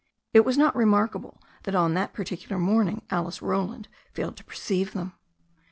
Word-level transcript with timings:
It 0.33 0.39
was 0.39 0.57
not 0.57 0.75
remarkable 0.75 1.39
that 1.61 1.75
on 1.75 1.93
that 1.93 2.11
particular 2.11 2.57
morning 2.57 3.03
Alice 3.11 3.39
Roland 3.39 3.87
failed 4.11 4.35
to 4.37 4.43
perceive 4.43 4.93
them. 4.93 5.13